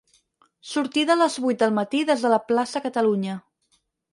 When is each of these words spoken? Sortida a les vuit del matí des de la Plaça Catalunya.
Sortida 0.69 1.13
a 1.15 1.17
les 1.19 1.35
vuit 1.45 1.59
del 1.65 1.75
matí 1.81 2.01
des 2.13 2.25
de 2.25 2.33
la 2.35 2.41
Plaça 2.49 2.85
Catalunya. 2.89 3.37